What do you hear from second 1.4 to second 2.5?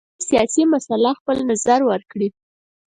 نظر ورکړي.